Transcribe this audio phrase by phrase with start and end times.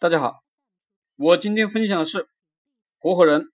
[0.00, 0.44] 大家好，
[1.16, 2.28] 我今天分享的是
[2.98, 3.50] 合伙人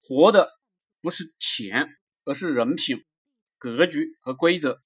[0.00, 0.52] 活的
[1.00, 1.88] 不是钱，
[2.22, 3.04] 而是人品、
[3.58, 4.80] 格局和规则。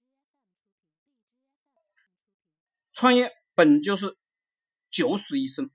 [2.95, 4.17] 创业本就是
[4.91, 5.71] 九死一生，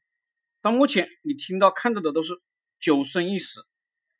[0.60, 2.42] 到目前你听到看到的都是
[2.80, 3.68] 九生一死，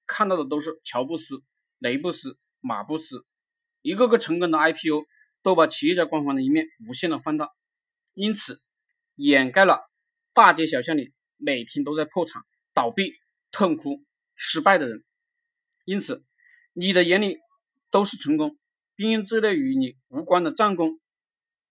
[0.06, 1.42] 看到的都是乔布斯、
[1.80, 3.26] 雷布斯、马布斯，
[3.82, 5.08] 一个个成功的 IPO
[5.42, 7.50] 都把企业家光环的一面无限的放大，
[8.14, 8.62] 因此
[9.16, 9.90] 掩盖了。
[10.36, 12.42] 大街小巷里每天都在破产、
[12.74, 13.14] 倒闭、
[13.54, 14.04] 痛哭、
[14.36, 15.02] 失败的人，
[15.86, 16.26] 因此
[16.74, 17.38] 你的眼里
[17.90, 18.60] 都是成功，
[18.96, 21.00] 并用这类与你无关的战功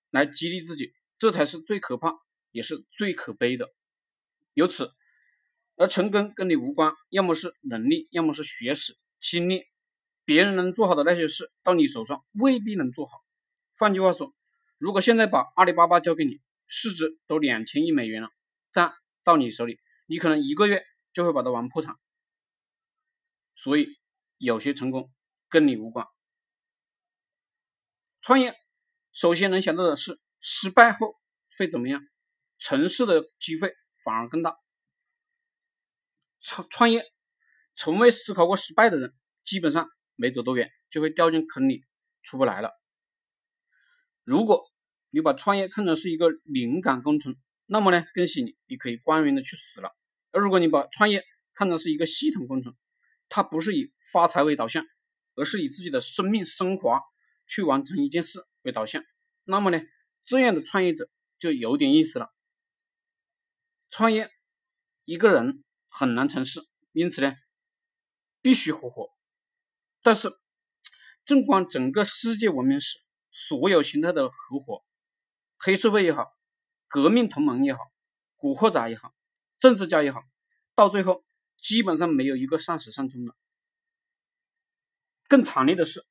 [0.08, 2.14] 来激励自己，这才是最可怕
[2.52, 3.68] 也是最可悲的。
[4.54, 4.90] 由此，
[5.76, 9.64] 而成功跟你无关，要么是能力，要么是学识、经历，
[10.24, 13.22] 别人能做好的那些事，到你手上未必能做好。
[13.76, 14.32] 换句话说，
[14.78, 18.30] 如果现在把阿里巴巴交给你，市值都两千亿美元了。
[18.74, 18.92] 账
[19.22, 21.94] 到你手里，你可能一个月就会把它玩破产。
[23.54, 23.86] 所以
[24.36, 25.10] 有些成功
[25.48, 26.06] 跟你无关。
[28.20, 28.54] 创业
[29.12, 31.14] 首先能想到的是失败后
[31.56, 32.02] 会怎么样，
[32.58, 34.56] 成事的机会反而更大。
[36.40, 37.04] 创创业
[37.74, 39.14] 从未思考过失败的人，
[39.44, 41.84] 基本上没走多远就会掉进坑里
[42.22, 42.72] 出不来了。
[44.24, 44.70] 如果
[45.10, 47.36] 你把创业看成是一个灵感工程，
[47.66, 49.90] 那么呢，恭喜你，你可以光荣的去死了。
[50.32, 52.76] 而如果你把创业看成是一个系统工程，
[53.28, 54.84] 它不是以发财为导向，
[55.34, 57.00] 而是以自己的生命升华
[57.46, 59.02] 去完成一件事为导向，
[59.44, 59.80] 那么呢，
[60.24, 62.34] 这样的创业者就有点意思了。
[63.90, 64.30] 创业
[65.04, 66.60] 一个人很难成事，
[66.92, 67.34] 因此呢，
[68.42, 69.08] 必须合伙。
[70.02, 70.28] 但是，
[71.24, 72.98] 纵观整个世界文明史，
[73.30, 74.84] 所有形态的合伙，
[75.56, 76.33] 黑社会也好。
[76.94, 77.80] 革命同盟也好，
[78.36, 79.12] 古惑仔也好，
[79.58, 80.22] 政治家也好，
[80.76, 81.24] 到最后
[81.60, 83.34] 基本上没有一个善始善终的。
[85.26, 86.06] 更惨烈的是，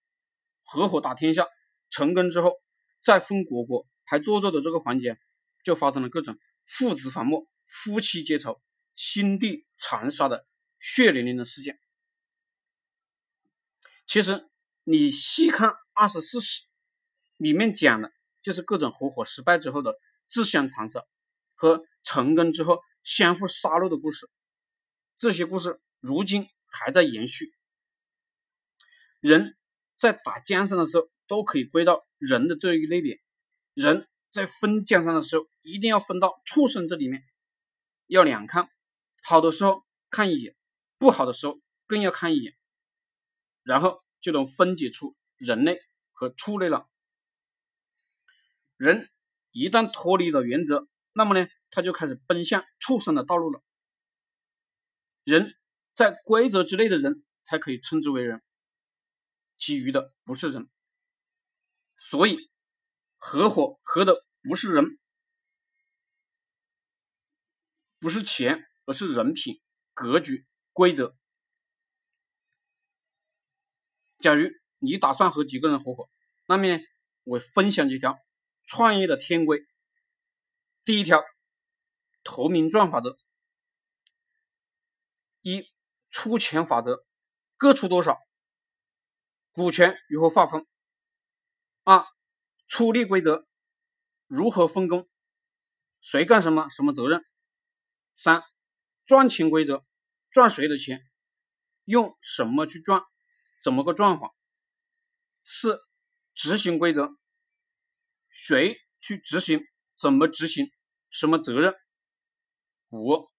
[0.66, 1.48] 合伙打天下
[1.90, 2.62] 成功之后，
[3.02, 5.18] 再分国国还做作的这个环节，
[5.64, 8.62] 就发生了各种父子反目、夫妻结仇、
[8.94, 10.46] 兄弟残杀的
[10.82, 11.80] 血淋淋的事件。
[14.06, 14.50] 其实
[14.84, 16.62] 你细看《二十四史》，
[17.38, 19.98] 里面讲的就是各种合伙失败之后的。
[20.34, 21.06] 自相残杀
[21.54, 24.28] 和成功之后相互杀戮的故事，
[25.16, 27.54] 这些故事如今还在延续。
[29.20, 29.56] 人
[29.96, 33.22] 在打江山的时候，都可以归到人的这一类别。
[33.76, 37.24] 人在分江山的时候，一定要分到畜生这里面，
[38.08, 38.72] 要两看，
[39.22, 40.56] 好的时候看一眼，
[40.98, 42.58] 不好的时候更要看一眼，
[43.62, 45.80] 然后就能分解出人类
[46.12, 46.90] 和畜类了。
[48.78, 49.13] 人。
[49.54, 53.64] 一旦脱离了原则，那么呢，他就开始奔向畜生的道路了。
[55.24, 55.56] 人
[55.94, 58.42] 在规则之内的人才可以称之为人，
[59.58, 60.70] 其余的不是人。
[61.98, 62.50] 所以，
[63.18, 65.00] 合伙合的不是人，
[68.00, 69.62] 不是钱，而是人品、
[69.94, 71.16] 格局、规则。
[74.18, 74.50] 假如
[74.80, 76.10] 你打算和几个人合伙，
[76.48, 76.80] 那么呢，
[77.24, 78.18] 我分享几条。
[78.76, 79.68] 创业的天规，
[80.84, 81.24] 第一条，
[82.24, 83.20] 投名状法则：
[85.42, 85.72] 一
[86.10, 87.06] 出钱法则，
[87.56, 88.18] 各出多少？
[89.52, 90.66] 股权如何划分？
[91.84, 92.04] 二
[92.68, 93.46] 出力规则，
[94.26, 95.08] 如何分工？
[96.02, 96.68] 谁干什么？
[96.70, 97.24] 什么责任？
[98.16, 98.42] 三
[99.06, 99.86] 赚钱规则，
[100.32, 101.04] 赚谁的钱？
[101.84, 103.04] 用什么去赚？
[103.64, 104.34] 怎么个赚法？
[105.44, 105.80] 四
[106.34, 107.16] 执行规则。
[108.34, 109.64] 谁去执行？
[109.98, 110.72] 怎么执行？
[111.10, 111.76] 什么责任？
[112.90, 113.30] 五，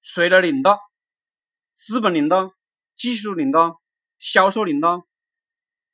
[0.00, 0.80] 谁来领导？
[1.74, 2.54] 资本领导、
[2.96, 3.82] 技术领导、
[4.18, 5.06] 销售领导。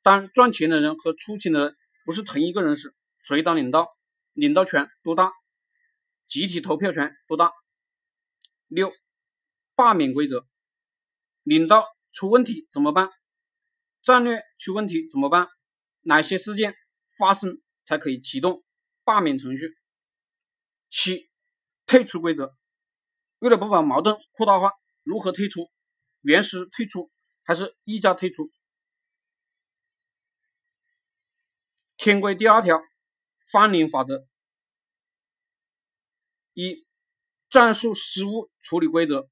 [0.01, 1.75] 当赚钱的人和出钱的人
[2.05, 3.89] 不是同一个人时，谁当领导？
[4.31, 5.33] 领导权多大？
[6.25, 7.51] 集体投票权多大？
[8.67, 8.93] 六，
[9.75, 10.47] 罢免规则。
[11.43, 13.09] 领导出问题怎么办？
[14.01, 15.49] 战略出问题怎么办？
[16.03, 16.73] 哪些事件
[17.17, 17.61] 发生？
[17.83, 18.63] 才可以启动
[19.03, 19.77] 罢免程序。
[20.89, 21.29] 七、
[21.85, 22.55] 退出规则，
[23.39, 24.73] 为了不把矛盾扩大化，
[25.03, 25.71] 如何退出？
[26.21, 27.09] 原始退出
[27.43, 28.51] 还是溢价退出？
[31.97, 32.81] 天规第二条，
[33.51, 34.27] 翻脸法则：
[36.53, 36.87] 一、
[37.49, 39.29] 战术失误处理规则，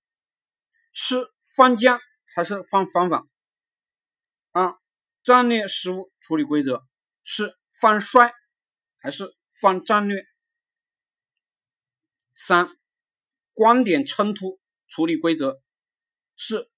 [0.93, 1.99] 是放将
[2.33, 3.27] 还是放方法？
[4.51, 4.79] 二、
[5.23, 6.87] 战略失误处理规则
[7.23, 8.33] 是放帅。
[8.99, 10.23] 还是放战略。
[12.35, 12.69] 三，
[13.53, 15.61] 观点冲突处理规则
[16.35, 16.69] 是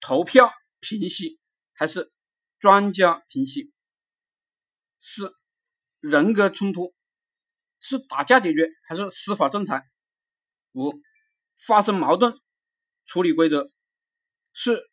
[0.00, 1.38] 投票平息
[1.72, 2.12] 还是
[2.58, 3.72] 专家平息？
[5.00, 5.34] 四、
[6.00, 6.94] 人格冲突
[7.80, 9.82] 是打架解决还是司法仲裁？
[10.72, 10.92] 五、
[11.66, 12.34] 发生矛盾
[13.04, 13.70] 处理规则
[14.54, 14.90] 是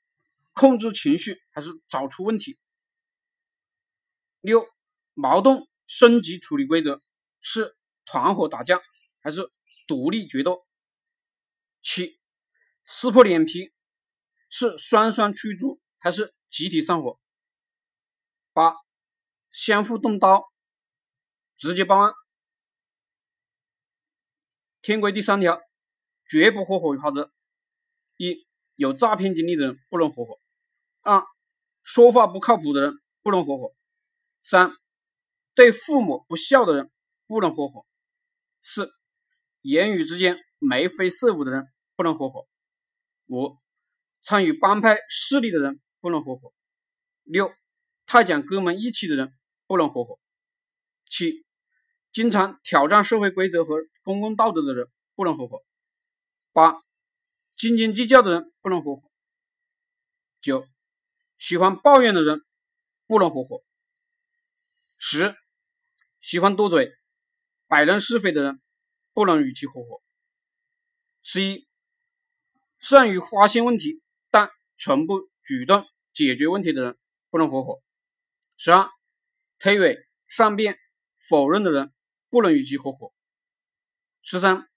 [0.51, 2.59] 控制情绪还是找出问题？
[4.41, 4.67] 六、
[5.13, 7.01] 矛盾升级处理规则
[7.41, 7.75] 是
[8.06, 8.80] 团伙打架
[9.21, 9.51] 还是
[9.88, 10.68] 独立决斗？
[11.81, 12.19] 七、
[12.86, 13.74] 撕破脸皮
[14.50, 17.19] 是双双驱逐还是集体上火？
[18.53, 18.75] 八、
[19.50, 20.53] 相互动刀
[21.57, 22.13] 直接报案。
[24.83, 25.59] 天规第三条，
[26.30, 27.33] 绝不合伙法则：
[28.18, 30.39] 一、有诈骗经历的人不能合伙；
[31.01, 31.25] 二、
[31.81, 33.75] 说话不靠谱的人不能合伙。
[34.44, 34.71] 三、
[35.55, 36.91] 对父母不孝的人
[37.27, 37.85] 不能合伙；
[38.61, 38.91] 四、
[39.61, 42.47] 言语之间眉飞色舞的人不能合伙；
[43.27, 43.57] 五、
[44.23, 46.53] 参与帮派势力的人不能合伙；
[47.23, 47.53] 六、
[48.05, 49.37] 太讲哥们义气的人
[49.67, 50.19] 不能合伙；
[51.05, 51.45] 七、
[52.11, 55.57] 经常挑战社会规则和公共道德的人不能合伙；
[56.53, 56.81] 八、
[57.57, 59.11] 斤斤计较的人不能合伙；
[60.39, 60.65] 九、
[61.37, 62.45] 喜欢抱怨的人
[63.05, 63.63] 不能合伙。
[65.01, 65.33] 十，
[66.19, 66.93] 喜欢多嘴、
[67.67, 68.61] 摆弄是非的人，
[69.13, 70.03] 不能与其合伙。
[71.23, 71.67] 十一，
[72.79, 76.99] 善于发现问题但从不主动解决问题的人，
[77.29, 77.81] 不能合伙。
[78.57, 78.89] 十二，
[79.57, 80.77] 推诿、善辩、
[81.17, 81.93] 否认的人，
[82.29, 83.13] 不能与其合伙。
[84.21, 84.69] 十三，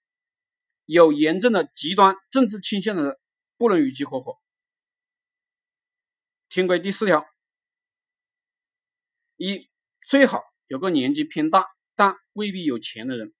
[0.85, 3.19] 有严重的极端政治倾向的人，
[3.57, 4.39] 不能与其合伙。
[6.47, 7.27] 天规第四条，
[9.35, 9.72] 一。
[10.13, 11.65] 最好有个年纪偏大
[11.95, 13.33] 但未必有钱的人。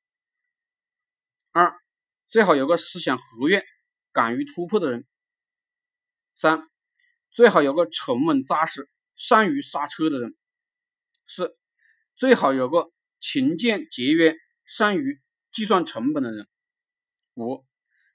[1.52, 1.72] 二，
[2.30, 3.64] 最好有个思想活跃、
[4.12, 5.06] 敢于突破的人。
[6.34, 6.68] 三，
[7.30, 10.36] 最好有个沉稳扎实、善于刹车的人。
[11.28, 11.56] 四，
[12.16, 14.36] 最好有个勤俭节约、
[14.66, 15.22] 善于
[15.52, 16.48] 计算成本的人。
[17.36, 17.64] 五，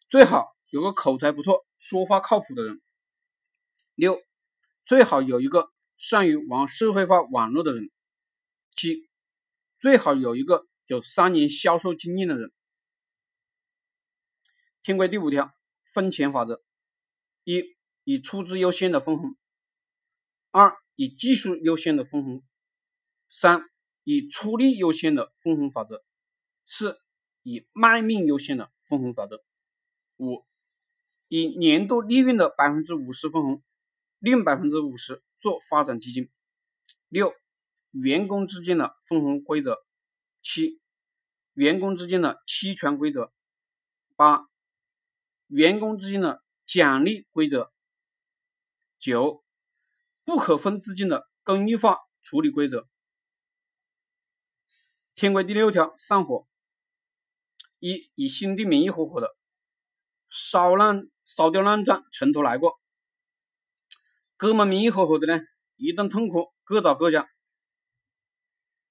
[0.09, 2.83] 最好有个口才不错、说话靠谱的人。
[3.95, 4.21] 六，
[4.85, 7.93] 最好有一个善于玩社会化网络的人。
[8.79, 9.09] 七，
[9.81, 12.53] 最好有一个有三年销售经验的人。
[14.83, 15.53] 天规第五条，
[15.85, 16.63] 分钱法则：
[17.43, 19.33] 一、以出资优先的分红；
[20.53, 22.45] 二、以技术优先的分红；
[23.29, 23.69] 三、
[24.05, 26.05] 以出力优先的分红法则；
[26.65, 27.01] 四、
[27.43, 29.39] 以卖命优先的分红法则；
[30.19, 30.47] 五、
[31.27, 33.61] 以年度利润的百分之五十分红，
[34.21, 36.31] 另百分之五十做发展基金；
[37.09, 37.35] 六。
[37.91, 39.79] 员工之间的分红规则：
[40.43, 40.81] 七、
[41.55, 43.33] 员工之间的期权规则；
[44.15, 44.47] 八、
[45.47, 47.73] 员工之间的奖励规则；
[48.99, 49.43] 九、
[50.25, 52.87] 不可分资金的公益化处理规则。
[55.15, 56.47] 天规第六条，散伙：
[57.79, 59.35] 一、以兄弟名义合伙的，
[60.29, 62.79] 烧烂烧掉烂账，从头来过；
[64.37, 65.43] 哥们名义合伙的呢，
[65.77, 67.29] 一顿痛苦，各找各家。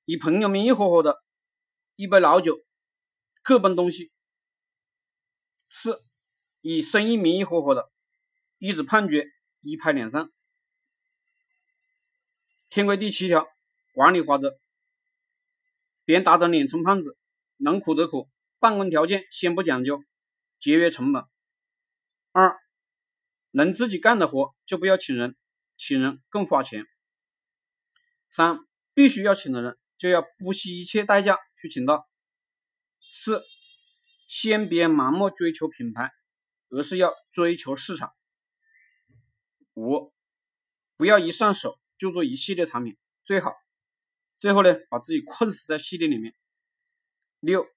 [0.09, 1.21] 以朋友名义合伙的，
[1.97, 2.63] 一杯老酒，
[3.43, 4.09] 各奔东西。
[5.67, 6.01] 四，
[6.61, 7.91] 以生意名义合伙的，
[8.57, 9.27] 一纸判决，
[9.59, 10.31] 一拍两散。
[12.69, 13.49] 天规第七条，
[13.93, 14.57] 管理法则：
[16.05, 17.17] 别打肿脸充胖子，
[17.57, 18.29] 能苦则苦，
[18.59, 20.01] 办公条件先不讲究，
[20.57, 21.21] 节约成本。
[22.31, 22.57] 二，
[23.51, 25.35] 能自己干的活就不要请人，
[25.75, 26.85] 请人更花钱。
[28.29, 28.59] 三，
[28.93, 29.77] 必须要请的人。
[29.97, 32.07] 就要不惜一切代价去请到。
[32.99, 33.43] 四，
[34.27, 36.11] 先别盲目追求品牌，
[36.69, 38.13] 而是要追求市场。
[39.73, 40.13] 五，
[40.97, 43.53] 不要一上手就做一系列产品，最好
[44.37, 46.35] 最后呢把自己困死在系列里面。
[47.39, 47.67] 六，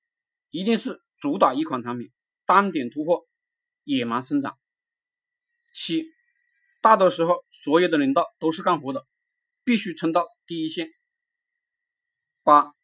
[0.51, 2.11] 一定是主打一款产品，
[2.45, 3.29] 单点突破，
[3.85, 4.59] 野蛮生长。
[5.73, 6.07] 七，
[6.81, 9.07] 大多时候所有的领导都是干活的，
[9.65, 10.91] 必须冲到第一线。
[12.43, 12.75] 八，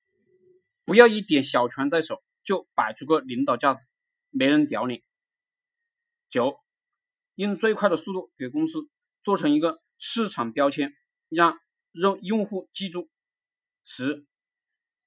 [0.85, 3.87] 不要一点小权在手就摆出个领导架子，
[4.31, 5.03] 没人屌你。
[6.29, 6.61] 九，
[7.37, 8.81] 用最快的速度给公司
[9.23, 10.93] 做成一个市场标签，
[11.29, 11.59] 让
[11.93, 13.09] 用用户记住。
[13.83, 14.27] 十，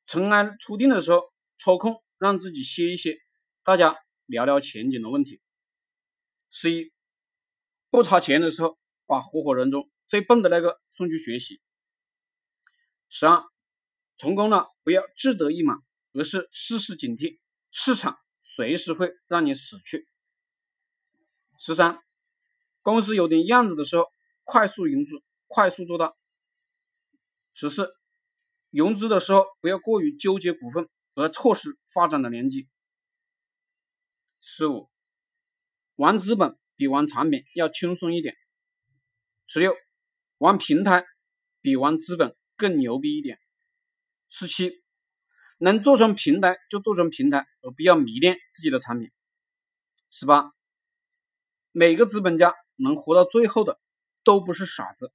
[0.05, 3.17] 尘埃初定的时候抽空让自己歇一歇，
[3.63, 5.41] 大家聊聊前景的问题。
[6.49, 6.91] 十一，
[7.89, 11.61] 不差钱的时候把合伙人中最笨的那个送去学习。
[13.09, 13.43] 十二。
[14.19, 15.77] 成功了，不要志得意满，
[16.11, 17.39] 而是时时警惕，
[17.71, 20.05] 市场随时会让你死去。
[21.57, 21.97] 十三，
[22.81, 24.07] 公司有点样子的时候，
[24.43, 25.11] 快速融资，
[25.47, 26.13] 快速做大。
[27.53, 27.93] 十四，
[28.71, 32.67] 融资的时候不要过于纠结股份，而错失发展的良机。
[34.41, 34.89] 十五，
[35.95, 38.35] 玩资本比玩产品要轻松一点。
[39.47, 39.73] 十六，
[40.39, 41.05] 玩平台
[41.61, 43.39] 比玩资本更牛逼一点。
[44.29, 44.83] 十七，
[45.57, 49.11] 能做成平台就做成平台，而不要迷恋自己的产品。
[50.09, 50.51] 十八。
[51.71, 53.79] 每个资本家能活到最后的
[54.23, 55.13] 都不是傻子。